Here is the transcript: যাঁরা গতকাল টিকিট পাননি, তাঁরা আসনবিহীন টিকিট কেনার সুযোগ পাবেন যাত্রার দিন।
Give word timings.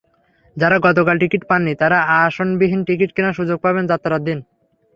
যাঁরা 0.57 0.77
গতকাল 0.79 1.15
টিকিট 1.17 1.41
পাননি, 1.49 1.73
তাঁরা 1.75 1.97
আসনবিহীন 2.17 2.81
টিকিট 2.87 3.09
কেনার 3.15 3.37
সুযোগ 3.39 3.57
পাবেন 3.61 3.83
যাত্রার 3.87 4.21
দিন। 4.23 4.37